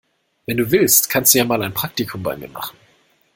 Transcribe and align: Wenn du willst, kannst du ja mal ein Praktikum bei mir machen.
Wenn 0.47 0.57
du 0.57 0.71
willst, 0.71 1.11
kannst 1.11 1.35
du 1.35 1.37
ja 1.37 1.45
mal 1.45 1.61
ein 1.61 1.75
Praktikum 1.75 2.23
bei 2.23 2.35
mir 2.35 2.47
machen. 2.49 2.75